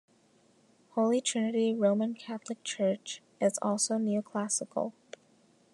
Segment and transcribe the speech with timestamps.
[0.95, 4.93] Holy Trinity Roman Catholic church is also neoclassical.